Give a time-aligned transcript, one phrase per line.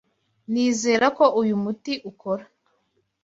[0.51, 2.43] Nizere ko uyu muti ukora.